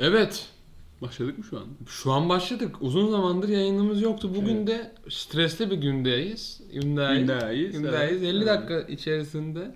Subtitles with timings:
[0.00, 0.48] Evet.
[1.02, 1.64] Başladık mı şu an?
[1.86, 2.76] Şu an başladık.
[2.80, 4.30] Uzun zamandır yayınımız yoktu.
[4.34, 6.60] Bugün de stresli bir gündeyiz.
[6.72, 7.18] Gündeyiz.
[7.18, 7.94] Gündeyiz, Gündeyiz.
[8.00, 8.22] evet.
[8.22, 8.46] 50 Evet.
[8.46, 9.74] dakika içerisinde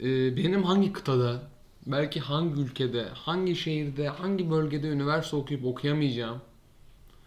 [0.00, 1.42] e, benim hangi kıtada,
[1.86, 6.38] belki hangi ülkede, hangi şehirde, hangi bölgede üniversite okuyup okuyamayacağım,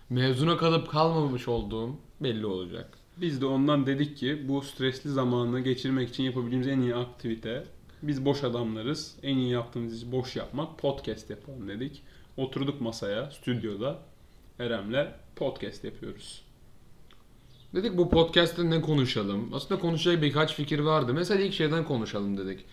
[0.10, 2.98] mezuna kalıp kalmamış olduğum belli olacak.
[3.18, 7.64] Biz de ondan dedik ki bu stresli zamanı geçirmek için yapabileceğimiz en iyi aktivite
[8.02, 9.16] biz boş adamlarız.
[9.24, 10.78] En iyi yaptığımız iş boş yapmak.
[10.78, 12.04] Podcast yapalım dedik.
[12.38, 14.00] Oturduk masaya, stüdyoda.
[14.60, 16.42] Erem'le podcast yapıyoruz.
[17.76, 19.54] Dedik bu podcast'te ne konuşalım?
[19.54, 21.14] Aslında konuşacak birkaç fikir vardı.
[21.14, 22.66] Mesela ilk şeyden konuşalım dedik.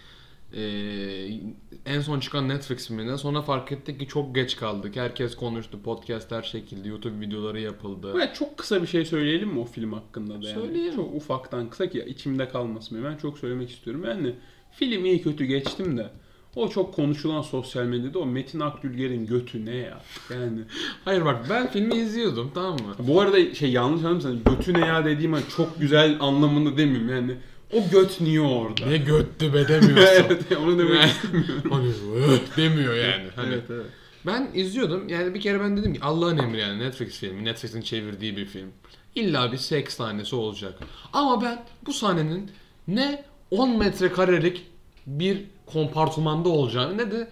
[0.55, 1.41] Ee,
[1.87, 4.97] en son çıkan Netflix filminden sonra fark ettik ki çok geç kaldık.
[4.97, 8.15] Herkes konuştu, podcastler çekildi, YouTube videoları yapıldı.
[8.15, 10.61] Böyle çok kısa bir şey söyleyelim mi o film hakkında da yani?
[10.61, 10.97] Söyleyelim.
[10.97, 13.05] Çok ufaktan kısa ki içimde kalmasın.
[13.05, 14.05] Ben çok söylemek istiyorum.
[14.05, 14.35] Yani
[14.77, 16.11] film iyi kötü geçtim de
[16.57, 20.01] o çok konuşulan sosyal medyada o Metin Akdülger'in götü ne ya?
[20.31, 20.59] Yani
[21.05, 22.95] Hayır bak ben filmi izliyordum tamam mı?
[22.99, 24.43] Bu arada şey yanlış anlamışsın.
[24.45, 27.35] Götü ne ya dediğim an çok güzel anlamında demiyorum yani.
[27.73, 28.87] O göt niye orada?
[28.87, 29.97] Ne göttü be demiyorsun.
[30.27, 31.71] evet onu demek Yani- istemiyorum.
[31.71, 33.25] Hani "Öh" demiyor yani.
[33.37, 33.87] Hani evet evet.
[34.27, 35.09] Ben izliyordum.
[35.09, 37.45] Yani bir kere ben dedim ki Allah'ın emri yani Netflix filmi.
[37.45, 38.69] Netflix'in çevirdiği bir film.
[39.15, 40.79] İlla bir seks sahnesi olacak.
[41.13, 42.51] Ama ben bu sahnenin
[42.89, 44.67] ne 10 metrekarelik
[45.07, 47.29] bir kompartımanda olacağını ne de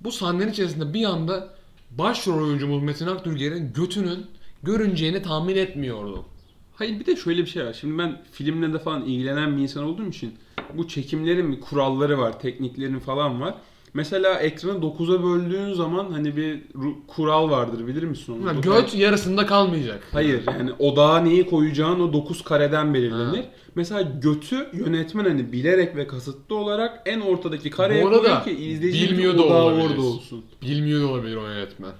[0.00, 1.54] bu sahnenin içerisinde bir anda
[1.90, 4.26] başrol oyuncumuz Metin Akdülger'in götünün
[4.62, 6.24] görüneceğini tahmin etmiyordum.
[6.74, 7.72] Hayır bir de şöyle bir şey var.
[7.72, 10.34] Şimdi ben filmle de falan ilgilenen bir insan olduğum için
[10.74, 13.54] bu çekimlerin bir kuralları var, tekniklerin falan var.
[13.94, 16.62] Mesela ekranı 9'a böldüğün zaman hani bir
[17.06, 18.48] kural vardır bilir misin onu?
[18.48, 20.08] Ha, göt yarısında kalmayacak.
[20.12, 23.44] Hayır yani odağa neyi koyacağın o 9 kareden belirlenir.
[23.74, 28.50] Mesela götü yönetmen hani bilerek ve kasıtlı olarak en ortadaki kareye Bu arada koyuyor ki
[28.64, 29.84] izleyici bilmiyor da olabilir.
[29.90, 30.44] orada olsun.
[30.62, 31.92] Bilmiyor da olabilir o yönetmen.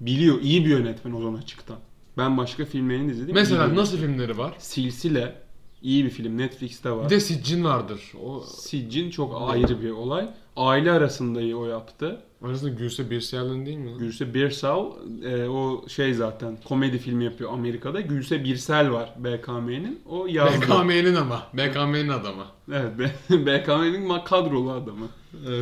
[0.00, 0.40] Biliyor.
[0.40, 1.76] iyi bir yönetmen o zaman açıktan.
[2.18, 3.34] Ben başka filmlerini de izledim.
[3.34, 4.54] Mesela bir- nasıl filmleri var?
[4.58, 5.34] Silsile
[5.82, 6.38] iyi bir film.
[6.38, 7.04] Netflix'te var.
[7.04, 8.00] Bir de Siccin vardır.
[8.24, 10.28] O Siccin çok ayrı bir olay.
[10.56, 12.20] Aile arasında iyi o yaptı.
[12.44, 13.90] Arasında Gülse Birsel'in değil mi?
[13.98, 14.84] Gülse Birsel
[15.24, 18.00] e, o şey zaten komedi filmi yapıyor Amerika'da.
[18.00, 20.00] Gülse Birsel var BKM'nin.
[20.06, 20.60] O yazdı.
[20.60, 21.42] BKM'nin ama.
[21.54, 22.44] BKM'nin adamı.
[22.72, 22.98] Evet
[23.30, 25.06] BKM'nin kadrolu adamı.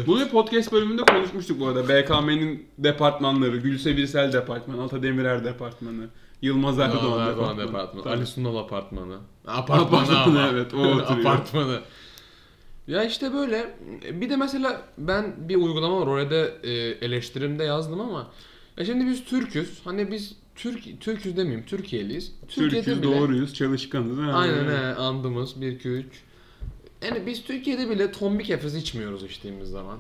[0.07, 1.89] Bunu bir podcast bölümünde konuşmuştuk bu arada.
[1.89, 3.57] BKM'nin departmanları.
[3.57, 4.83] Gülse Birsel departmanı.
[4.83, 6.09] Ata Demirer departmanı.
[6.43, 7.69] Yılmaz Erdoğan, Erdoğan departmanı.
[7.69, 8.15] departmanı.
[8.15, 9.17] Ali Sunal apartmanı.
[9.47, 10.49] Apartmanı, Apartmanı, ama.
[10.53, 10.83] evet, o
[11.13, 11.81] apartmanı.
[12.87, 13.75] Ya işte böyle.
[14.21, 16.07] Bir de mesela ben bir uygulama var.
[16.07, 16.71] Orada e,
[17.07, 18.31] eleştirimde yazdım ama
[18.79, 19.81] ya şimdi biz Türk'üz.
[19.85, 21.65] Hani biz Türk Türk'üz demeyeyim.
[21.67, 22.33] Türkiye'liyiz.
[22.49, 24.19] Türkiye'de Türk'üz, bile- doğruyuz, çalışkanız.
[24.19, 26.07] Ha, Aynen he, andımız 1 2 3.
[27.05, 29.99] Yani biz Türkiye'de bile tombik efes içmiyoruz içtiğimiz zaman.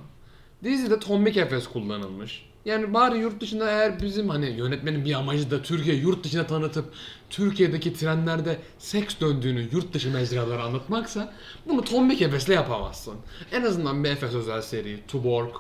[0.65, 2.47] Dizide tombik efes kullanılmış.
[2.65, 6.93] Yani bari yurt dışında eğer bizim hani yönetmenin bir amacı da Türkiye yurt dışına tanıtıp
[7.31, 11.33] Türkiye'deki trenlerde seks döndüğünü yurt dışı mecralara anlatmaksa
[11.69, 13.15] bunu tombik efesle yapamazsın.
[13.53, 15.55] En azından bir efes özel seri, Tuborg,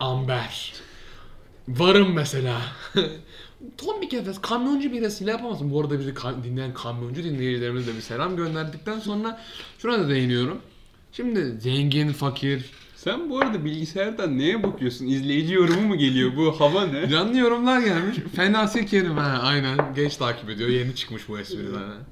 [0.00, 0.72] Amber.
[1.68, 2.60] Varım mesela.
[3.78, 5.70] Tombik Efes kamyoncu birisiyle yapamazsın.
[5.72, 9.40] Bu arada bizi ka- dinleyen kamyoncu dinleyicilerimize de bir selam gönderdikten sonra
[9.78, 10.62] şuna da değiniyorum.
[11.12, 12.70] Şimdi zengin, fakir,
[13.04, 15.06] Sen bu arada bilgisayardan neye bakıyorsun?
[15.06, 16.36] İzleyici yorumu mu geliyor?
[16.36, 17.08] Bu hava ne?
[17.08, 18.16] canlı yorumlar gelmiş.
[18.36, 19.94] Fena Kerim ha aynen.
[19.94, 20.68] Geç takip ediyor.
[20.68, 22.04] Yeni çıkmış bu espri zaten.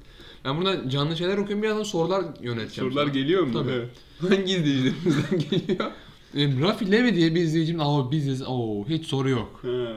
[0.45, 1.63] Ben burada canlı şeyler okuyorum.
[1.63, 2.91] Birazdan sorular yöneteceğim.
[2.91, 3.13] Sorular sana.
[3.13, 3.53] geliyor mu?
[3.53, 3.71] Tabii.
[3.71, 3.89] Evet.
[4.29, 5.91] Hangi izleyicilerimizden geliyor?
[6.35, 7.81] E, Rafi Levi diye bir izleyicim.
[7.81, 8.41] Aa biziz.
[8.47, 9.59] Oo hiç soru yok.
[9.61, 9.93] Ha.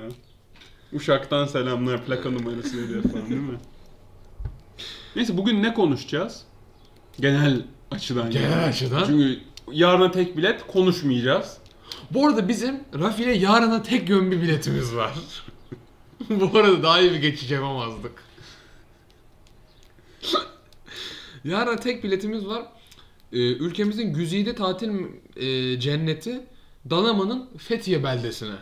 [0.93, 3.59] Uşaktan selamlar plaka numarası veriyor falan değil mi?
[5.17, 6.43] Neyse bugün ne konuşacağız?
[7.21, 8.31] Genel açıdan.
[8.31, 8.63] Genel yani.
[8.63, 9.05] açıdan.
[9.07, 11.59] Çünkü yarına tek bilet konuşmayacağız.
[12.11, 15.13] Bu arada bizim Rafi'ye yarına tek yön biletimiz var.
[16.31, 18.25] Bu arada daha iyi bir geçiş yapamazdık.
[21.45, 22.63] Yarın tek biletimiz var.
[23.33, 24.91] Ee, ülkemizin güzide tatil
[25.37, 26.41] e, cenneti
[26.91, 28.57] Dalaman'ın Fethiye beldesine.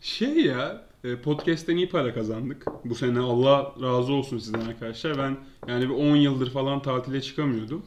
[0.00, 2.64] Şey ya e, podcast'ten iyi para kazandık.
[2.84, 5.18] Bu sene Allah razı olsun sizden arkadaşlar.
[5.18, 5.36] Ben
[5.68, 7.82] yani bir 10 yıldır falan tatile çıkamıyordum.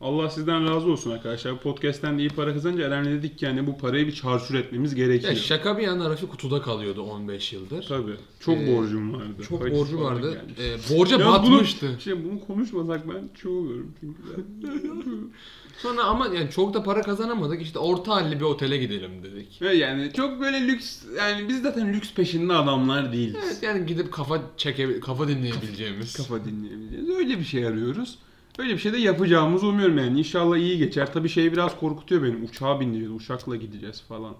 [0.00, 1.52] Allah sizden razı olsun arkadaşlar.
[1.52, 4.94] Bu podcast'ten de iyi para kazanınca Eren'le dedik ki yani bu parayı bir çarçur etmemiz
[4.94, 5.32] gerekiyor.
[5.32, 7.86] Ya şaka bir yana Rafi kutuda kalıyordu 15 yıldır.
[7.88, 8.16] Tabii.
[8.40, 9.42] Çok Ee, borcum vardı.
[9.48, 10.44] Çok Fahiş borcu vardı.
[10.58, 11.88] Ee, borca Ya batmıştı.
[11.92, 14.18] Bunu, şey, bunu konuşmasak ben çoğuluyorum çünkü.
[15.78, 17.62] Sonra ama yani çok da para kazanamadık.
[17.62, 19.60] İşte orta halli bir otele gidelim dedik.
[19.62, 23.36] Yani çok böyle lüks yani biz zaten lüks peşinde adamlar değiliz.
[23.46, 26.16] Evet yani gidip kafa çeke kafa dinleyebileceğimiz.
[26.16, 27.08] Kafa dinleyebileceğiz.
[27.08, 28.18] Öyle bir şey arıyoruz.
[28.58, 30.18] Öyle bir şey de yapacağımızı umuyorum yani.
[30.18, 31.12] İnşallah iyi geçer.
[31.12, 32.36] Tabii şey biraz korkutuyor beni.
[32.44, 34.34] Uçağa bineceğiz, uçakla gideceğiz falan.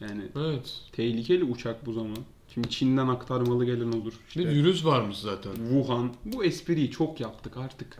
[0.00, 0.80] Yani Evet.
[0.92, 2.16] tehlikeli uçak bu zaman.
[2.54, 4.12] Şimdi Çin'den aktarmalı gelen olur.
[4.12, 5.54] Bir İşte de virüs varmış zaten.
[5.54, 6.14] Wuhan.
[6.24, 7.96] Bu espriyi çok yaptık artık.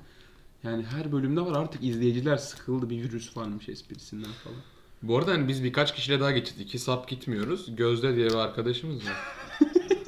[0.64, 4.58] Yani her bölümde var artık izleyiciler sıkıldı bir virüs varmış esprisinden falan.
[5.02, 6.60] Bu arada hani biz birkaç kişiyle daha geçtik.
[6.60, 7.76] İki sap gitmiyoruz.
[7.76, 9.16] Gözde diye bir arkadaşımız var.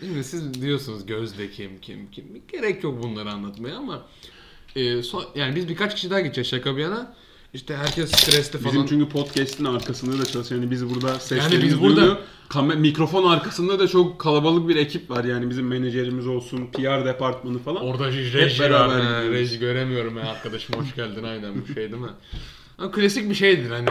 [0.00, 0.24] Değil mi?
[0.24, 2.24] Siz diyorsunuz Gözde kim kim kim.
[2.52, 4.02] Gerek yok bunları anlatmaya ama
[4.76, 7.14] e, son, yani biz birkaç kişi daha gideceğiz şaka bir yana.
[7.54, 8.74] İşte herkes stresli falan.
[8.74, 10.60] Bizim çünkü podcast'in arkasında da çalışıyor.
[10.60, 12.06] Yani biz burada seslerimiz Yani biz duyuluyor.
[12.08, 15.24] burada- Kame- mikrofon arkasında da çok kalabalık bir ekip var.
[15.24, 17.82] Yani bizim menajerimiz olsun, PR departmanı falan.
[17.84, 18.70] Orada reji var.
[18.70, 19.30] beraber gidiyoruz.
[19.40, 22.08] reji göremiyorum ya arkadaşım hoş geldin aynen bu şey değil mi?
[22.78, 23.88] Ama klasik bir şeydir hani.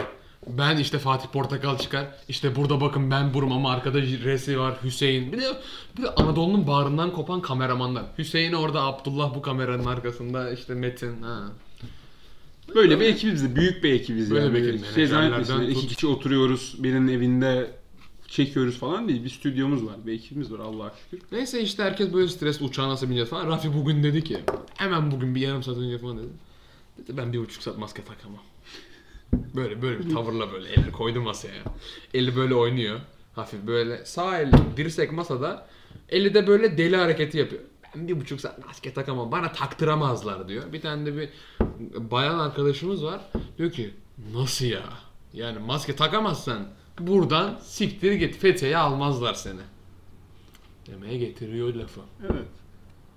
[0.48, 2.08] Ben işte Fatih Portakal çıkar.
[2.30, 5.32] İşte burada bakın ben burum ama arkada Resi var, Hüseyin.
[5.32, 5.48] Bir de,
[5.98, 8.06] bir de Anadolu'nun bağrından kopan kameramanlar.
[8.18, 11.22] Hüseyin orada, Abdullah bu kameranın arkasında, işte Metin.
[11.22, 11.44] Ha.
[12.76, 13.56] Böyle bir ekibiz.
[13.56, 14.54] Büyük bir ekibiz Böyle yani.
[14.54, 15.68] bir ekip, şey menajerlerden zannetmesinler.
[15.68, 15.90] İki tut.
[15.96, 16.76] kişi oturuyoruz.
[16.80, 17.72] Birinin evinde
[18.28, 19.24] çekiyoruz falan değil.
[19.24, 19.96] Bir stüdyomuz var.
[20.06, 21.26] Bir ekibimiz var Allah'a şükür.
[21.32, 23.48] Neyse işte herkes böyle stresli uçağa nasıl bineceğiz falan.
[23.48, 24.38] Rafi bugün dedi ki,
[24.78, 26.28] hemen bugün bir yarım saat önce falan dedi.
[26.98, 28.42] Dedi ben bir buçuk saat maske takamam.
[29.34, 31.64] Böyle böyle bir tavırla böyle elini koydu masaya.
[32.14, 33.00] Eli böyle oynuyor.
[33.34, 35.68] Hafif böyle sağ el dirsek masada.
[36.10, 37.62] Eli de böyle deli hareketi yapıyor.
[37.96, 39.32] Ben bir buçuk saat maske takamam.
[39.32, 40.74] Bana taktıramazlar diyor.
[40.74, 41.30] Bir tane de bir
[42.12, 43.22] bayan arkadaşımız var.
[43.58, 43.94] Diyor ki
[44.34, 44.84] nasıl ya?
[45.34, 46.68] Yani maske takamazsan
[47.00, 48.36] buradan siktir git.
[48.36, 49.62] Fethiye'ye almazlar seni.
[50.88, 52.02] Demeye getiriyor lafı.
[52.24, 52.48] Evet.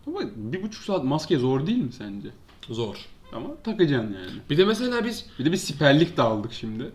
[0.06, 2.28] Ama bir buçuk saat maske zor değil mi sence?
[2.68, 2.96] Zor.
[3.32, 4.40] Ama takacaksın yani.
[4.50, 6.90] Bir de mesela biz Bir de bir siperlik de aldık şimdi.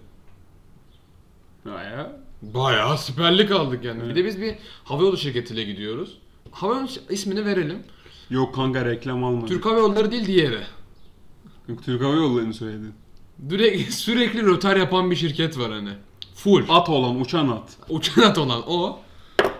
[1.65, 2.11] Baya.
[2.41, 3.99] Bayağı siperlik aldık yani.
[3.99, 4.09] Evet.
[4.09, 6.17] Bir de biz bir havayolu şirketiyle gidiyoruz.
[6.51, 7.83] Havayolu ismini verelim.
[8.29, 9.47] Yok kanka reklam almadık.
[9.47, 10.59] Türk Hava Yolları değil diğeri.
[11.67, 12.93] Yok, Türk Hava Yolları'nı söyledin.
[13.49, 15.89] Direkt, sürekli rötar yapan bir şirket var hani.
[16.35, 16.63] Full.
[16.69, 17.77] At olan, uçan at.
[17.89, 18.99] Uçan at olan o.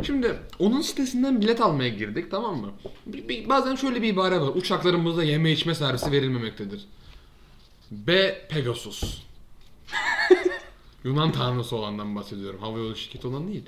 [0.06, 2.72] Şimdi onun sitesinden bilet almaya girdik tamam mı?
[3.06, 4.48] Bir- bir- bazen şöyle bir ibare var.
[4.56, 6.86] Uçaklarımızda yeme içme servisi verilmemektedir.
[7.92, 8.38] B.
[8.50, 9.22] Pegasus.
[11.04, 12.60] Yunan tanrısı olandan bahsediyorum.
[12.60, 13.64] Havayolu şirketi olan değil.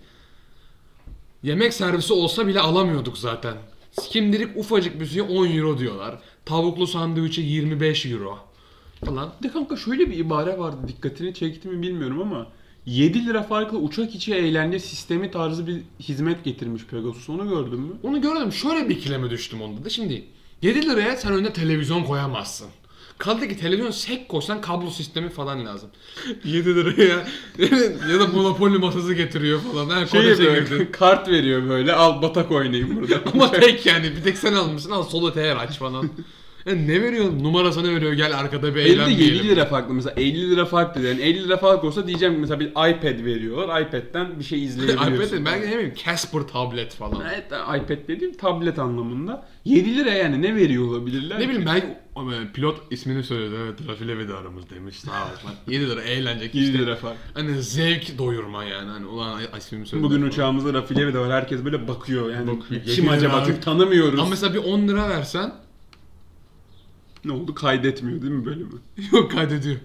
[1.44, 3.58] Yemek servisi olsa bile alamıyorduk zaten.
[3.92, 6.20] Skimdirik ufacık bir suya 10 euro diyorlar.
[6.46, 8.40] Tavuklu sandviçe 25 euro.
[9.06, 9.34] Falan.
[9.44, 12.48] De kanka şöyle bir ibare vardı dikkatini çekti mi bilmiyorum ama
[12.90, 17.30] 7 lira farklı uçak içi eğlence sistemi tarzı bir hizmet getirmiş Pegasus.
[17.30, 17.94] Onu gördün mü?
[18.04, 18.52] Onu gördüm.
[18.52, 19.90] Şöyle bir ikileme düştüm onda da.
[19.90, 20.24] Şimdi
[20.62, 22.68] 7 liraya sen önüne televizyon koyamazsın.
[23.18, 25.90] Kaldı ki televizyon sek koysan kablo sistemi falan lazım.
[26.46, 27.28] 7 liraya
[28.12, 29.90] ya da monopoli masası getiriyor falan.
[29.90, 33.22] Her Şey böyle kart veriyor böyle al batak oynayayım burada.
[33.34, 36.10] Ama tek yani bir tek sen almışsın al solo teher aç falan.
[36.66, 37.26] Yani ne veriyor?
[37.42, 39.48] Numarasını veriyor gel arkada bir eğlen 7 diyelim.
[39.48, 42.70] lira farklı mesela 50 lira farklı yani 50 lira fark olsa diyeceğim ki mesela bir
[42.70, 45.38] iPad veriyorlar iPad'den bir şey izleyebiliyorsun.
[45.38, 47.22] iPad belki ne bileyim Casper tablet falan.
[47.34, 47.46] Evet
[47.82, 51.40] iPad dediğim tablet anlamında 7 lira yani ne veriyor olabilirler?
[51.40, 55.50] Ne bileyim belki ama pilot ismini söyledi evet Rafile de aramızdaymış sağ ol.
[55.74, 56.80] 7 lira eğlenecek 7 işte.
[56.80, 57.18] lira fark.
[57.34, 58.90] Hani zevk doyurma yani.
[58.90, 60.06] Hani ulan ismimi söyledi.
[60.06, 61.32] Bugün uçağımızda Rafilevi de var.
[61.32, 62.48] Herkes böyle bakıyor yani.
[62.48, 62.82] Bakıyor.
[62.86, 63.44] Kim acaba?
[63.46, 64.20] Çünkü tanımıyoruz.
[64.20, 65.54] Ama mesela bir 10 lira versen
[67.26, 67.56] Ne oldu?
[67.56, 68.80] Kaydetmiyor değil mi bölümü?
[69.12, 69.76] yok kaydediyor.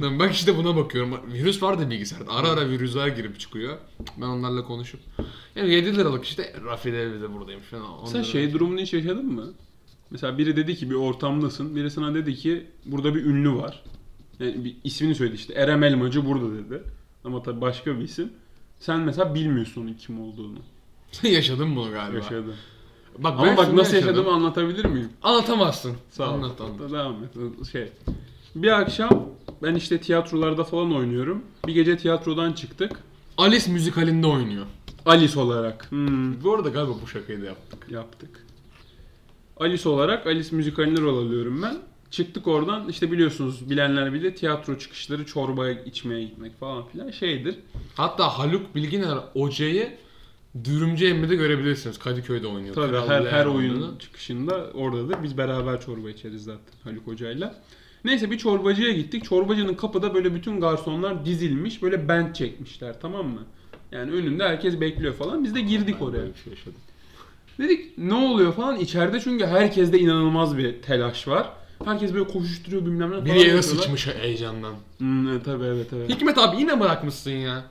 [0.00, 1.32] Lan bak işte buna bakıyorum.
[1.32, 2.32] Virüs var da bilgisayarda.
[2.32, 3.78] Ara ara virüsler girip çıkıyor.
[4.16, 5.00] Ben onlarla konuşup.
[5.56, 7.98] Yani 7 liralık işte Rafile evi de buradayım falan.
[7.98, 9.52] 10 Sen şey durumunu hiç yaşadın mı?
[10.10, 11.76] Mesela biri dedi ki bir ortamdasın.
[11.76, 13.82] Biri sana dedi ki burada bir ünlü var.
[14.40, 15.54] Yani bir ismini söyledi işte.
[15.54, 16.82] Erem Elmacı burada dedi.
[17.24, 18.32] Ama tabii başka bir isim.
[18.78, 20.58] Sen mesela bilmiyorsun onun kim olduğunu.
[21.22, 22.16] Yaşadın mı bunu galiba?
[22.16, 22.54] Yaşadın.
[23.18, 24.08] Bak Ama ben bak nasıl yaşadım.
[24.14, 25.08] yaşadığımı anlatabilir miyim?
[25.22, 25.92] Anlatamazsın.
[26.10, 26.34] Sağ ol.
[26.34, 26.92] Anlat anlat.
[26.92, 27.66] Devam et.
[27.72, 27.88] Şey.
[28.54, 29.26] Bir akşam
[29.62, 31.42] ben işte tiyatrolarda falan oynuyorum.
[31.66, 32.92] Bir gece tiyatrodan çıktık.
[33.38, 34.66] Alice müzikalinde oynuyor.
[35.06, 35.90] Alice olarak.
[35.90, 37.86] Hmm, Bu arada galiba bu şakayı da yaptık.
[37.90, 38.46] yaptık.
[39.60, 41.76] Alice olarak Alice müzikalinde rol alıyorum ben.
[42.10, 47.54] Çıktık oradan işte biliyorsunuz bilenler bile tiyatro çıkışları çorba içmeye gitmek falan filan şeydir.
[47.94, 49.96] Hatta Haluk Bilginer hocayı
[50.64, 51.98] Dürümcü Emre'de görebilirsiniz.
[51.98, 52.74] Kadıköy'de oynuyor.
[52.74, 53.98] Tabii Kral her, her Leğen oyun oyununu.
[53.98, 55.22] çıkışında oradadır.
[55.22, 57.54] Biz beraber çorba içeriz zaten Haluk Hoca'yla.
[58.04, 59.24] Neyse bir çorbacıya gittik.
[59.24, 61.82] Çorbacının kapıda böyle bütün garsonlar dizilmiş.
[61.82, 63.40] Böyle band çekmişler tamam mı?
[63.92, 65.44] Yani önünde herkes bekliyor falan.
[65.44, 66.18] Biz de girdik Ben oraya.
[66.44, 66.80] şey yaşadım.
[67.58, 68.76] Dedik ne oluyor falan.
[68.76, 71.50] İçeride çünkü herkeste inanılmaz bir telaş var.
[71.84, 73.24] Herkes böyle koşuşturuyor bilmem ne falan.
[73.24, 73.82] Biri yere yapıyorlar.
[73.82, 74.74] sıçmış heyecandan.
[74.98, 76.10] Hmm, tabii evet evet.
[76.10, 77.64] Hikmet abi yine bırakmışsın ya.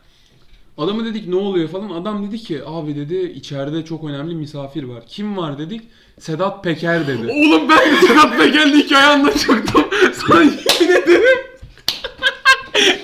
[0.78, 1.90] Adamı dedik ne oluyor falan.
[1.90, 5.04] Adam dedi ki abi dedi içeride çok önemli misafir var.
[5.08, 5.82] Kim var dedik.
[6.20, 7.28] Sedat Peker dedi.
[7.32, 9.84] Oğlum ben de Sedat Peker'li hikaye anlatacaktım.
[10.14, 11.40] Sana yemin ederim.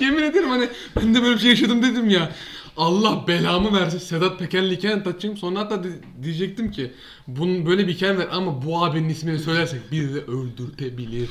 [0.00, 2.32] Yemin ederim hani ben de böyle bir şey yaşadım dedim ya.
[2.76, 5.36] Allah belamı versin Sedat Peker'li hikaye anlatacağım.
[5.36, 6.90] Sonra hatta di- diyecektim ki
[7.26, 11.30] bunun böyle bir hikaye var ama bu abinin ismini söylersek bizi de öldürtebilir.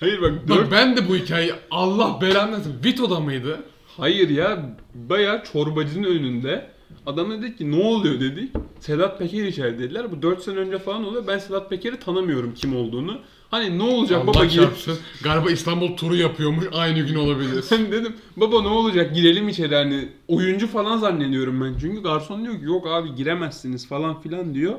[0.00, 0.72] Hayır bak, Bak dört...
[0.72, 2.74] ben de bu hikayeyi Allah belamı versin.
[2.84, 3.60] Vito'da mıydı?
[3.96, 6.70] Hayır ya bayağı çorbacının önünde.
[7.06, 8.50] Adam dedi ki ne oluyor dedik.
[8.80, 10.12] Sedat Peker içeride dediler.
[10.12, 11.26] Bu 4 sene önce falan oluyor.
[11.26, 13.18] Ben Sedat Peker'i tanımıyorum kim olduğunu.
[13.50, 14.60] Hani ne olacak baba Allah gir.
[14.60, 14.98] çarpsın.
[15.22, 16.64] Galiba İstanbul turu yapıyormuş.
[16.72, 17.64] Aynı gün olabilir.
[17.70, 21.74] Ben dedim baba ne olacak girelim içeri hani oyuncu falan zannediyorum ben.
[21.80, 24.74] Çünkü garson diyor ki yok abi giremezsiniz falan filan diyor.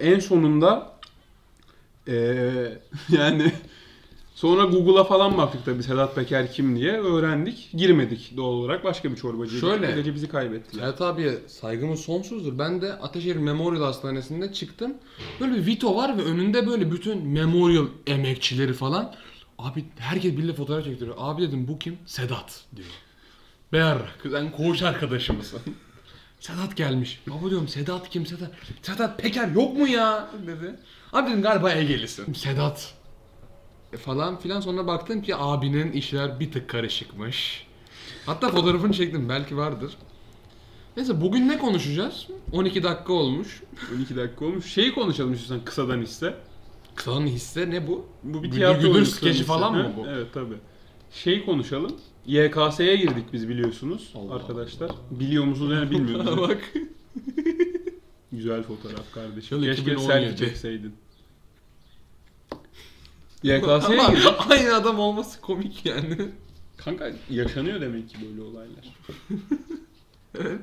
[0.00, 0.92] En sonunda
[2.06, 3.52] eee yani
[4.36, 7.68] sonra Google'a falan baktık tabii Sedat Peker kim diye öğrendik.
[7.74, 9.74] Girmedik doğal olarak başka bir çorbacıya Şöyle.
[9.76, 9.90] gittik.
[9.90, 10.80] Böylece bizi kaybettiler.
[10.82, 12.58] Serhat abiye saygımız sonsuzdur.
[12.58, 14.94] Ben de Ateşehir Memorial Hastanesi'nde çıktım.
[15.40, 19.14] Böyle bir Vito var ve önünde böyle bütün Memorial emekçileri falan.
[19.58, 21.16] Abi herkes biriyle fotoğraf çektiriyor.
[21.18, 21.98] Abi dedim bu kim?
[22.06, 22.88] Sedat diyor.
[23.72, 23.98] Ber,
[24.32, 25.60] sen koğuş arkadaşımısın.
[26.40, 27.20] Sedat gelmiş.
[27.28, 28.50] Baba diyorum Sedat kim Sedat?
[28.82, 30.28] Sedat Peker yok mu ya?
[30.46, 30.74] dedi.
[31.12, 32.32] Abi dedim galiba Ege'lisin.
[32.32, 32.94] Sedat.
[33.92, 37.66] Falan filan sonra baktım ki abinin işler bir tık karışıkmış.
[38.26, 39.96] Hatta fotoğrafını çektim belki vardır.
[40.96, 42.26] Neyse bugün ne konuşacağız?
[42.52, 43.62] 12 dakika olmuş.
[43.96, 44.72] 12 dakika olmuş.
[44.72, 46.34] Şeyi konuşalım istiyorsan kısadan hisse.
[46.94, 48.06] Kısanın hisse ne bu?
[48.22, 50.06] Bu bir tiyatro oyunu skeci falan mı bu?
[50.06, 50.54] Evet tabi.
[51.12, 51.96] Şey konuşalım.
[52.26, 54.90] YKS'ye girdik biz biliyorsunuz Allah arkadaşlar.
[55.10, 56.38] Biliyor musunuz yani bilmiyoruz.
[56.48, 56.72] Bak.
[58.32, 59.58] Güzel fotoğraf kardeşim.
[59.58, 60.06] Yıl Keşke 2017.
[60.28, 60.94] selfie çekseydin.
[63.42, 64.32] YKS'ye Ama girdik.
[64.50, 66.16] aynı adam olması komik yani.
[66.76, 68.84] Kanka yaşanıyor demek ki böyle olaylar.
[70.40, 70.60] evet.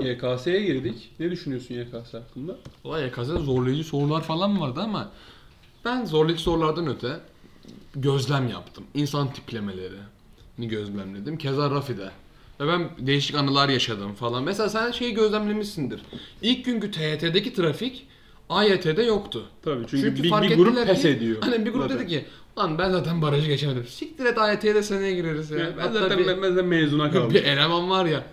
[0.00, 1.10] YKS'ye girdik.
[1.20, 2.56] Ne düşünüyorsun YKS hakkında?
[2.84, 5.12] Vay YKS'de zorlayıcı sorular falan vardı ama
[5.84, 7.20] ben zorlayıcı sorulardan öte
[7.94, 8.84] gözlem yaptım.
[8.94, 11.38] İnsan tiplemelerini gözlemledim.
[11.38, 12.10] Keza Rafi'de.
[12.60, 14.44] Ve ben değişik anılar yaşadım falan.
[14.44, 16.02] Mesela sen şeyi gözlemlemişsindir.
[16.42, 18.06] İlk günkü TYT'deki trafik
[18.48, 19.44] AYT'de yoktu.
[19.62, 21.36] Tabii çünkü, Çünkü bir, fark bir grup pes ki, ediyor.
[21.40, 21.98] Hani bir grup zaten.
[21.98, 22.24] dedi ki
[22.58, 23.84] lan ben zaten barajı geçemedim.
[23.84, 25.58] Siktir et AYT'ye de seneye gireriz ya.
[25.58, 27.30] Yani ben Hatta zaten bir, ben, ben de mezuna kaldım.
[27.34, 28.24] bir eleman var ya.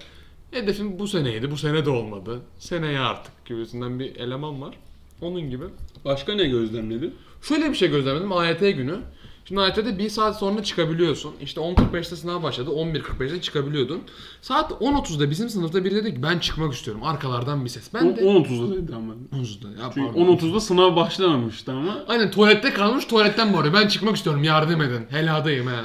[0.51, 1.51] Hedefim bu seneydi.
[1.51, 2.41] Bu sene de olmadı.
[2.59, 4.75] Seneye artık gibisinden bir eleman var.
[5.21, 5.65] Onun gibi.
[6.05, 7.15] Başka ne gözlemledin?
[7.41, 8.99] Şöyle bir şey gözlemledim AYT günü.
[9.47, 11.35] Şimdi AYT'de bir saat sonra çıkabiliyorsun.
[11.41, 12.69] İşte 10.45'te sınav başladı.
[12.69, 14.01] 11.45'te çıkabiliyordun.
[14.41, 17.03] Saat 10.30'da bizim sınıfta biri dedi ki ben çıkmak istiyorum.
[17.03, 17.93] Arkalardan bir ses.
[17.93, 19.13] Ben de 10.30'da dedi ama.
[19.13, 19.69] 10.30'da.
[19.69, 20.35] Ya Çünkü pardon.
[20.35, 22.03] 10.30'da sınav başlamamıştı ama.
[22.07, 23.73] Aynen tuvalette kalmış tuvaletten bağırıyor.
[23.73, 25.05] Ben çıkmak istiyorum yardım edin.
[25.09, 25.81] Heladayım he.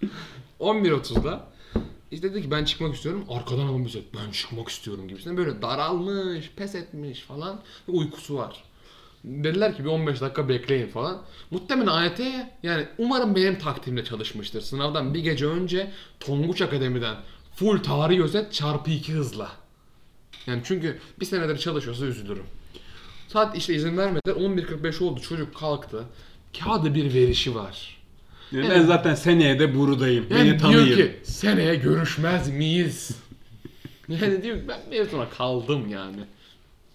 [0.60, 1.50] 11.30'da
[2.10, 3.24] işte dedi ki ben çıkmak istiyorum.
[3.28, 7.60] Arkadan adam bir ses, ben çıkmak istiyorum gibisinden böyle daralmış, pes etmiş falan.
[7.88, 8.64] Uykusu var.
[9.24, 11.22] Dediler ki bir 15 dakika bekleyin falan.
[11.50, 12.20] Muhtemelen AYT
[12.62, 14.60] yani umarım benim takdimle çalışmıştır.
[14.60, 17.16] Sınavdan bir gece önce Tonguç Akademi'den
[17.56, 19.48] full tarih özet çarpı 2 hızla.
[20.46, 22.44] Yani çünkü bir senedir çalışıyorsa üzülürüm.
[23.28, 24.34] Saat işte izin vermediler.
[24.34, 25.20] 11.45 oldu.
[25.20, 26.04] Çocuk kalktı.
[26.60, 28.00] Kağıda bir verişi var.
[28.52, 28.76] Yani Evet.
[28.76, 30.26] Ben zaten seneye de buradayım.
[30.30, 30.96] Yani Beni diyor tanıyın.
[30.96, 33.10] ki seneye görüşmez miyiz?
[34.08, 36.20] yani diyor ben mezuna kaldım yani.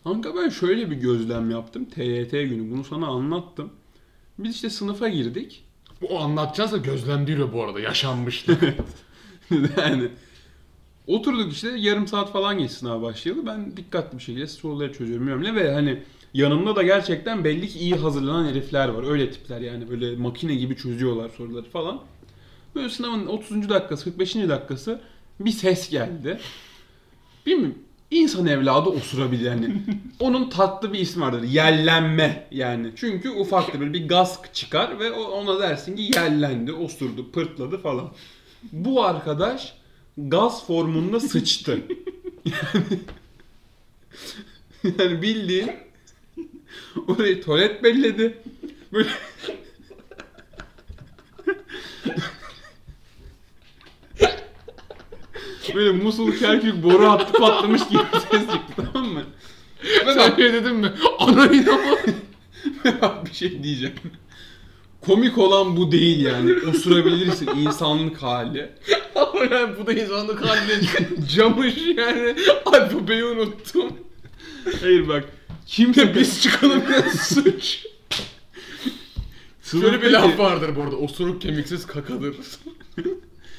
[0.05, 1.85] Kanka ben şöyle bir gözlem yaptım.
[1.85, 3.69] TYT günü bunu sana anlattım.
[4.39, 5.63] Biz işte sınıfa girdik.
[6.09, 7.79] O anlatacağınsa gözlem değil o bu arada.
[7.79, 8.75] Yaşanmıştı.
[9.77, 10.09] yani
[11.07, 13.45] oturduk işte yarım saat falan geçti sınav başlayalı.
[13.45, 17.95] Ben dikkatli bir şekilde soruları çözüyorum ne ve hani yanımda da gerçekten belli ki iyi
[17.95, 19.11] hazırlanan herifler var.
[19.11, 22.01] Öyle tipler yani böyle makine gibi çözüyorlar soruları falan.
[22.75, 23.69] Böyle sınavın 30.
[23.69, 24.35] dakikası 45.
[24.35, 25.01] dakikası
[25.39, 26.39] bir ses geldi.
[27.45, 29.75] Bilmiyorum insan evladı osurabilir yani.
[30.19, 31.43] Onun tatlı bir ismi vardır.
[31.43, 32.91] Yellenme yani.
[32.95, 38.11] Çünkü ufaktır böyle bir gaz çıkar ve ona dersin ki yellendi, osurdu, pırtladı falan.
[38.71, 39.73] Bu arkadaş
[40.17, 41.71] gaz formunda sıçtı.
[42.45, 42.99] yani,
[44.99, 45.71] yani bildiğin
[47.07, 48.37] orayı tuvalet belledi.
[48.93, 49.09] Böyle
[55.75, 59.23] Böyle Musul Kerkük boru hattı patlamış gibi bir ses çıktı tamam mı?
[60.05, 60.93] Sen şey dedin mi?
[61.19, 61.97] Anayın ama.
[63.01, 63.95] Bak bir şey diyeceğim.
[65.01, 66.53] Komik olan bu değil yani.
[66.69, 68.69] Osurabilirsin insanlık hali.
[69.15, 70.79] Ama yani bu da insanlık haline
[71.35, 72.35] camış yani.
[72.65, 73.93] Alfabeyi unuttum.
[74.81, 75.23] Hayır bak.
[75.67, 77.85] Kimse Biz çıkalım ya suç.
[79.63, 80.95] Şöyle bir laf vardır bu arada.
[80.95, 82.35] Osuruk kemiksiz kakadır.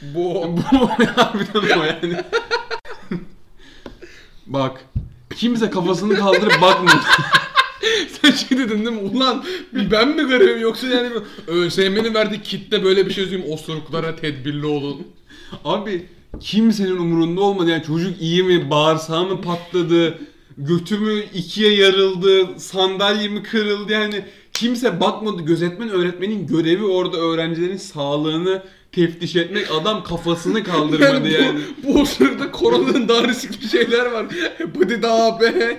[0.02, 0.56] Bu o.
[0.56, 2.24] Bu harbiden o yani.
[4.46, 4.84] Bak.
[5.36, 6.96] Kimse kafasını kaldırıp bakmadı.
[8.22, 9.10] Sen şey dedin değil mi?
[9.10, 11.10] Ulan bir ben mi garibim yoksa yani
[11.46, 13.52] ÖSYM'nin verdiği kitle böyle bir şey söyleyeyim.
[13.52, 15.06] Osuruklara tedbirli olun.
[15.64, 16.06] Abi
[16.40, 20.18] kimsenin umurunda olmadı yani çocuk iyi mi, bağırsağı mı patladı,
[20.58, 25.42] götü mü ikiye yarıldı, sandalye mi kırıldı yani kimse bakmadı.
[25.42, 28.62] Gözetmen öğretmenin görevi orada öğrencilerin sağlığını
[28.96, 29.66] teftiş etmek.
[29.80, 31.60] Adam kafasını kaldırmadı Yani, yani.
[31.82, 34.26] bu, bu osurukta koronanın daha riskli şeyler var.
[34.58, 35.78] Hepatit A, B,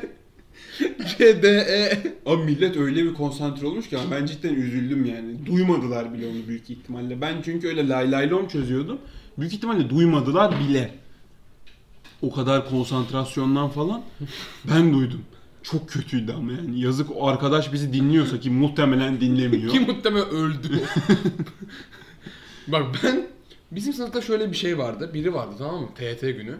[1.17, 2.03] C, D, E.
[2.25, 5.45] Abi millet öyle bir konsantre olmuş ki ama ben cidden üzüldüm yani.
[5.45, 7.21] Duymadılar bile onu büyük ihtimalle.
[7.21, 8.97] Ben çünkü öyle lay lay lom çözüyordum.
[9.37, 10.93] Büyük ihtimalle duymadılar bile.
[12.21, 14.01] O kadar konsantrasyondan falan
[14.71, 15.21] ben duydum.
[15.63, 16.79] Çok kötüydü ama yani.
[16.79, 19.71] Yazık o arkadaş bizi dinliyorsa ki muhtemelen dinlemiyor.
[19.71, 20.67] Ki muhtemelen öldü.
[22.67, 23.27] Bak ben
[23.71, 25.11] bizim sınıfta şöyle bir şey vardı.
[25.13, 25.89] Biri vardı tamam mı?
[25.95, 26.57] TYT günü.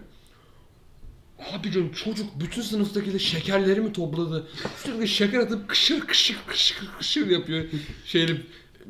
[1.53, 4.47] Abi diyorum çocuk bütün sınıftakiler şekerleri mi topladı?
[4.83, 7.65] Sürekli şeker atıp kışır kışır kışır kışır yapıyor.
[8.05, 8.45] Şeyli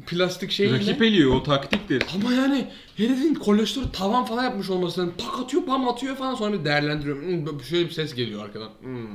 [0.07, 0.73] plastik şeyle.
[0.73, 2.03] Rakip eliyor o taktiktir.
[2.15, 5.13] Ama yani herifin kolesterolü tavan falan yapmış olması lazım.
[5.17, 7.23] Tak atıyor, pam atıyor falan sonra bir değerlendiriyorum.
[7.23, 8.69] Hmm, şöyle bir ses geliyor arkadan.
[8.81, 9.07] Hmm.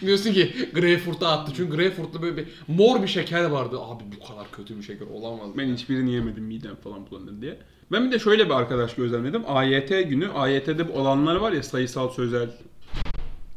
[0.00, 1.52] Diyorsun ki Greyfurt'a attı.
[1.56, 3.78] Çünkü Greyfurt'ta böyle bir mor bir şeker vardı.
[3.80, 5.50] Abi bu kadar kötü bir şeker olamaz.
[5.58, 7.58] Ben hiçbirini yemedim midem falan bulanır diye.
[7.92, 9.42] Ben bir de şöyle bir arkadaş gözlemledim.
[9.46, 12.50] AYT günü, AYT'de bu olanlar var ya sayısal sözel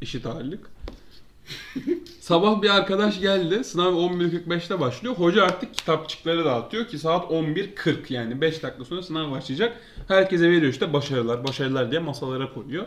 [0.02, 0.70] eşit ağırlık.
[2.20, 3.64] Sabah bir arkadaş geldi.
[3.64, 5.16] Sınav 11.45'te başlıyor.
[5.16, 9.78] Hoca artık kitapçıkları dağıtıyor ki saat 11.40 yani 5 dakika sonra sınav başlayacak.
[10.08, 12.86] Herkese veriyor işte başarılar, başarılar diye masalara koyuyor.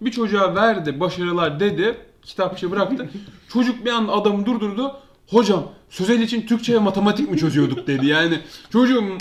[0.00, 1.94] Bir çocuğa verdi, başarılar dedi.
[2.22, 3.08] Kitapçığı bıraktı.
[3.52, 4.96] Çocuk bir anda adamı durdurdu.
[5.26, 8.06] Hocam sözel için Türkçe ve matematik mi çözüyorduk dedi.
[8.06, 8.40] Yani
[8.72, 9.18] çocuğun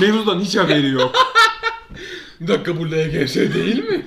[0.00, 1.12] mevzudan hiç haberi yok.
[2.40, 4.06] Bir dakika bu LGS değil mi?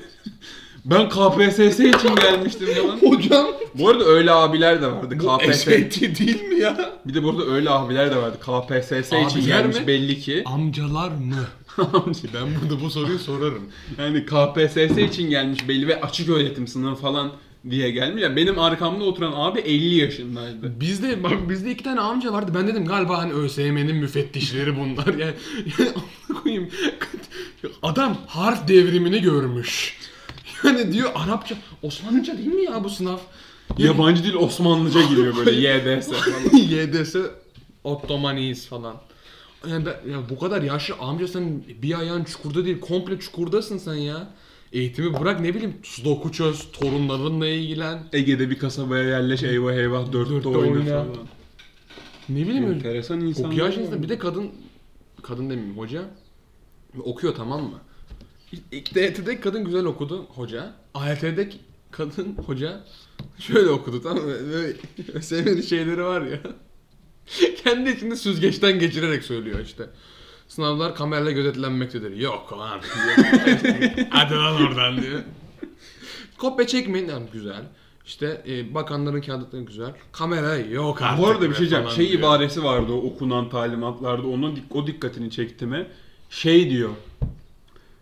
[0.91, 2.97] Ben KPSS için gelmiştim falan.
[3.11, 5.17] Hocam Bu arada öyle abiler de vardı.
[5.19, 5.63] bu KPSS.
[5.63, 6.93] SAT değil mi ya?
[7.05, 8.37] Bir de burada öyle abiler de vardı.
[8.41, 9.87] KPSS için Abiler gelmiş mi?
[9.87, 10.43] belli ki.
[10.45, 11.45] Amcalar mı?
[12.33, 13.63] ben burada bu soruyu sorarım.
[13.97, 17.31] Yani KPSS için gelmiş belli ve açık öğretim sınavı falan
[17.69, 18.23] diye gelmiş.
[18.23, 20.79] Yani benim arkamda oturan abi 50 yaşındaydı.
[20.79, 22.51] Bizde bak bizde iki tane amca vardı.
[22.55, 25.07] Ben dedim galiba hani ÖSYM'nin müfettişleri bunlar.
[25.17, 25.33] Yani,
[25.79, 26.69] yani amına koyayım.
[27.83, 29.97] Adam harf devrimini görmüş.
[30.63, 33.17] Yani diyor Arapça, Osmanlıca değil mi ya bu sınav?
[33.77, 36.57] Yani- Yabancı dil Osmanlıca giriyor böyle YDS falan.
[36.57, 37.15] YDS
[37.83, 38.95] Ottomaniyiz falan.
[39.69, 43.93] Yani ben, ya bu kadar yaşlı amca sen bir ayağın çukurda değil komple çukurdasın sen
[43.93, 44.27] ya.
[44.73, 48.03] Eğitimi bırak ne bileyim sudoku çöz, torunlarınla ilgilen.
[48.13, 50.85] Ege'de bir kasabaya yerleş eyvah eyvah dörtte, Dörtte oyna oyna.
[50.85, 51.07] falan.
[52.29, 52.75] Ne bileyim öyle.
[52.75, 53.49] Enteresan insanlar.
[53.49, 54.51] Okuyor yaşınızda bir de kadın
[55.23, 56.01] kadın demeyeyim hoca
[57.03, 57.79] okuyor tamam mı?
[58.51, 60.73] İlk DYT'de kadın güzel okudu hoca.
[60.93, 61.49] AYT'de
[61.91, 62.83] kadın hoca
[63.39, 64.33] şöyle okudu tamam mı?
[64.53, 64.73] Böyle
[65.21, 66.39] sevmediği şeyleri var ya.
[67.63, 69.89] Kendi içinde süzgeçten geçirerek söylüyor işte.
[70.47, 72.17] Sınavlar kamerayla gözetlenmektedir.
[72.17, 72.81] Yok lan.
[74.09, 75.19] Hadi lan oradan diyor.
[76.37, 77.09] Kopya çekmeyin.
[77.09, 77.63] Yani güzel.
[78.05, 79.93] İşte e, bakanların kağıtları güzel.
[80.11, 81.23] Kamera yok artık.
[81.23, 81.89] Bu arada bir şey diyeceğim.
[81.89, 82.19] Şey diyor.
[82.19, 84.27] ibaresi vardı o okunan talimatlarda.
[84.27, 85.87] Onun o dikkatini çekti mi?
[86.29, 86.89] Şey diyor.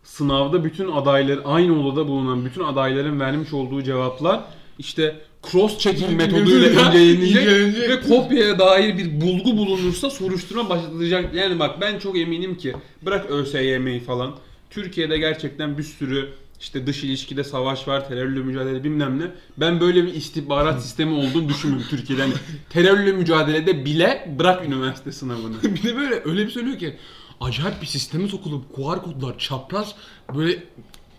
[0.05, 4.43] Sınavda bütün adaylar aynı odada bulunan bütün adayların vermiş olduğu cevaplar
[4.79, 5.15] işte
[5.51, 11.33] cross checking metoduyla incelenecek ve kopyaya dair bir bulgu bulunursa soruşturma başlatılacak.
[11.33, 14.35] Yani bak ben çok eminim ki bırak ÖSYM'yi falan
[14.69, 16.29] Türkiye'de gerçekten bir sürü
[16.61, 19.23] işte dış ilişkide savaş var, terörle mücadele bilmem ne.
[19.57, 22.21] Ben böyle bir istihbarat sistemi olduğunu düşünmüyorum Türkiye'de.
[22.21, 22.33] Yani
[22.69, 25.55] terörle mücadelede bile bırak üniversite sınavını.
[25.63, 26.95] bir de böyle öyle bir söylüyor ki
[27.41, 29.95] acayip bir sisteme sokulup QR kodlar çapraz
[30.35, 30.63] böyle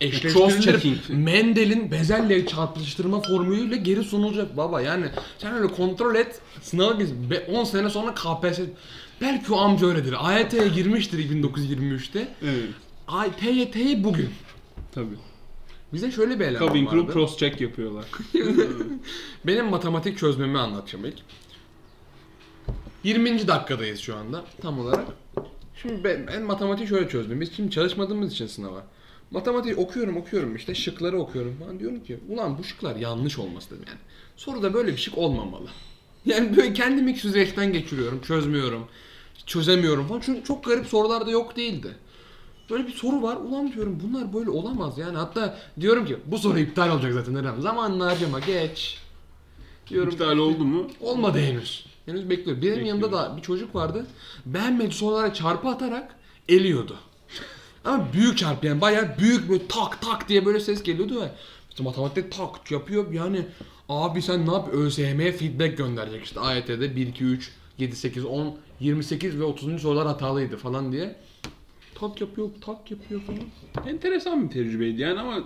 [0.00, 5.06] eşleştirilip Mendel'in bezelle çarpıştırma formülüyle geri sunulacak baba yani
[5.38, 8.60] sen öyle kontrol et sınava gir Be- 10 sene sonra KPSS
[9.20, 12.68] belki o amca öyledir AYT'ye girmiştir 1923'te Evet.
[13.08, 14.28] Ay TYT'yi bugün
[14.94, 15.16] Tabii.
[15.92, 17.12] bize şöyle bir eleman Cabin crew vardı.
[17.12, 18.04] cross check yapıyorlar.
[19.46, 21.16] Benim matematik çözmemi anlatacağım ilk.
[23.04, 23.48] 20.
[23.48, 25.06] dakikadayız şu anda tam olarak.
[25.86, 27.40] Şimdi ben, ben matematiği şöyle çözdüm.
[27.40, 28.86] Biz şimdi çalışmadığımız için sınava.
[29.30, 33.84] Matematiği okuyorum okuyorum işte şıkları okuyorum falan diyorum ki ulan bu şıklar yanlış olması dedim
[33.88, 33.98] yani.
[34.36, 35.68] Soruda böyle bir şık olmamalı.
[36.26, 38.88] Yani böyle kendimi süzgeçten geçiriyorum, çözmüyorum,
[39.46, 40.20] çözemiyorum falan.
[40.20, 41.96] Çünkü çok garip sorular da yok değildi.
[42.70, 43.36] Böyle bir soru var.
[43.36, 45.16] Ulan diyorum bunlar böyle olamaz yani.
[45.16, 47.60] Hatta diyorum ki bu soru iptal olacak zaten.
[47.60, 48.98] Zamanını harcama geç.
[49.88, 50.12] Diyorum.
[50.12, 50.86] İptal oldu mu?
[51.00, 51.86] Olmadı henüz.
[52.06, 52.56] Henüz bekliyor.
[52.56, 52.86] Benim Bekliyor.
[52.86, 54.06] yanımda da bir çocuk vardı.
[54.46, 56.16] Beğenmediği sorulara çarpı atarak
[56.48, 56.96] eliyordu.
[57.84, 61.30] Ama büyük çarpı yani bayağı büyük böyle tak tak diye böyle ses geliyordu ve
[61.70, 63.46] İşte matematikte tak yapıyor yani
[63.88, 68.56] abi sen ne yap ÖSYM'ye feedback gönderecek işte AYT'de 1 2 3 7 8 10
[68.80, 69.82] 28 ve 30.
[69.82, 71.16] sorular hatalıydı falan diye.
[71.94, 73.40] Tak yapıyor, tak yapıyor falan.
[73.88, 75.44] Enteresan bir tecrübeydi yani ama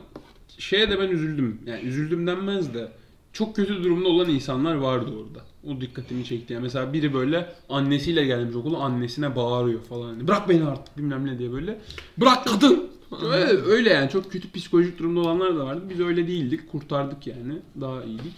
[0.59, 1.61] şeye de ben üzüldüm.
[1.67, 2.93] Yani üzüldüm denmez de
[3.33, 5.50] çok kötü durumda olan insanlar vardı orada.
[5.67, 6.53] O dikkatimi çekti.
[6.53, 10.09] Yani mesela biri böyle annesiyle gelmiş okula annesine bağırıyor falan.
[10.09, 11.79] Hani, Bırak beni artık bilmem ne diye böyle.
[12.19, 12.91] Bırak kadın!
[13.23, 15.83] Öyle, öyle yani çok kötü psikolojik durumda olanlar da vardı.
[15.91, 16.73] Biz öyle değildik.
[16.73, 17.59] Kurtardık yani.
[17.81, 18.35] Daha iyiydik.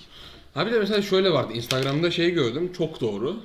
[0.54, 1.52] Ha bir de mesela şöyle vardı.
[1.52, 2.72] Instagram'da şey gördüm.
[2.78, 3.36] Çok doğru.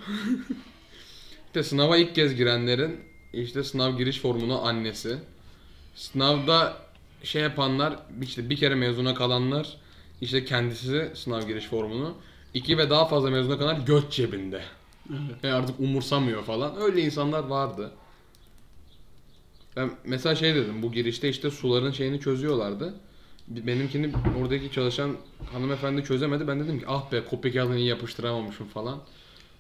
[1.48, 3.00] işte sınava ilk kez girenlerin
[3.34, 5.18] işte sınav giriş formunu annesi.
[5.96, 6.78] Sınavda
[7.24, 9.78] şey yapanlar işte bir kere mezuna kalanlar
[10.22, 12.16] işte kendisi sınav giriş formunu.
[12.58, 14.62] İki ve daha fazla mezuna kalan göt cebinde.
[15.10, 15.46] Evet.
[15.46, 16.82] E artık umursamıyor falan.
[16.82, 17.92] Öyle insanlar vardı.
[19.76, 22.94] Ben mesela şey dedim bu girişte işte suların şeyini çözüyorlardı.
[23.48, 25.12] Benimkini oradaki çalışan
[25.54, 26.48] hanımefendi çözemedi.
[26.48, 29.00] Ben dedim ki ah be kopya iyi yapıştıramamışım falan.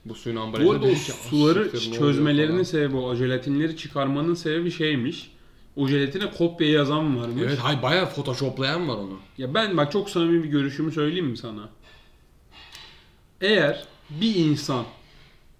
[0.05, 3.77] Bu suyun ambalajı Bu arada o "Ah, suları siktir, ne oluyor?" çözmelerinin sebebi o jelatinleri
[3.77, 5.31] çıkarmanın sebebi şeymiş.
[5.75, 7.43] O jelatine kopya yazan varmış.
[7.45, 9.19] Evet hay bayağı photoshoplayan var onu.
[9.37, 11.69] Ya ben bak çok samimi bir görüşümü söyleyeyim mi sana?
[13.41, 14.85] Eğer bir insan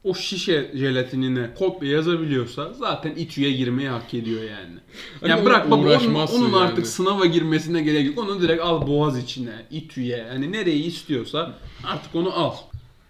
[0.04, 4.76] o şişe jelatinine kopya yazabiliyorsa zaten İTÜ'ye girmeyi hak ediyor yani.
[5.22, 6.88] Hani ya o- bırak bak onun, onun artık yani.
[6.88, 8.18] sınava girmesine gerek yok.
[8.18, 10.18] Onu direkt al boğaz içine, İTÜ'ye.
[10.18, 12.56] Yani nereyi istiyorsa artık onu al.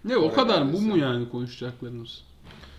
[0.05, 2.21] Ne o kadar bu mu yani konuşacaklarımız?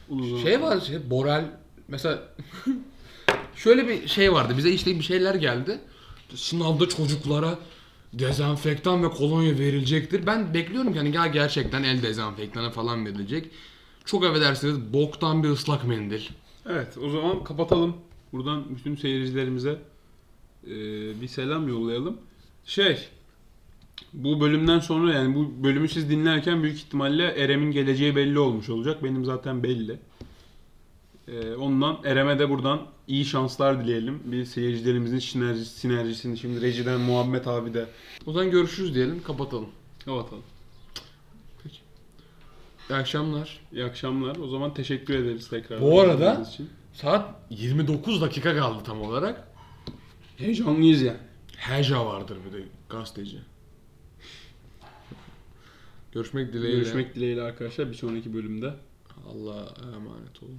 [0.09, 1.45] Uzun Şey var şey Boral
[1.89, 2.23] mesela
[3.57, 4.55] şöyle bir şey vardı.
[4.57, 5.79] Bize işte bir şeyler geldi.
[6.35, 7.59] Sınavda çocuklara
[8.13, 10.27] dezenfektan ve kolonya verilecektir.
[10.27, 13.51] Ben bekliyorum ki hani ya gerçekten el dezenfektanı falan verilecek.
[14.05, 16.23] Çok affedersiniz boktan bir ıslak mendil.
[16.67, 17.97] Evet o zaman kapatalım.
[18.33, 19.79] Buradan bütün seyircilerimize
[20.67, 20.71] e,
[21.21, 22.17] bir selam yollayalım.
[22.65, 23.09] Şey
[24.13, 29.05] bu bölümden sonra yani bu bölümü siz dinlerken büyük ihtimalle Erem'in geleceği belli olmuş olacak.
[29.05, 29.99] Benim zaten belli.
[31.29, 34.21] E, ondan Erem'e de buradan iyi şanslar dileyelim.
[34.25, 37.87] Bir seyircilerimizin sinerji, sinerjisini şimdi rejiden Muhammed abi de
[38.27, 39.69] O zaman görüşürüz diyelim kapatalım.
[40.05, 40.43] kapatalım.
[42.91, 43.61] İyi akşamlar.
[43.73, 44.37] İyi akşamlar.
[44.37, 45.81] O zaman teşekkür ederiz tekrar.
[45.81, 46.71] Bu arada- için.
[46.93, 49.49] Saat 29 dakika kaldı tam olarak.
[50.37, 51.19] heyecanlıyız yani.
[51.57, 53.39] Heja vardır bir de gazeteci.
[56.13, 56.79] Görüşmek dileğiyle.
[56.79, 58.75] Görüşmek dileğiyle arkadaşlar bir sonraki bölümde.
[59.33, 59.67] Allah'a
[59.97, 60.59] emanet olun.